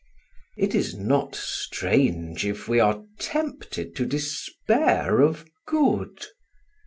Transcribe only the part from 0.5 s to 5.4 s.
It is not strange if we are tempted to despair